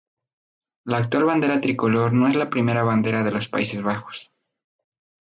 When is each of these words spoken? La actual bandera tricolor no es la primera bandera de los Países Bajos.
La 0.93 0.97
actual 0.97 1.25
bandera 1.25 1.61
tricolor 1.61 2.11
no 2.11 2.27
es 2.27 2.35
la 2.35 2.49
primera 2.49 2.81
bandera 2.83 3.23
de 3.23 3.29
los 3.29 3.47
Países 3.47 3.83
Bajos. 3.83 4.31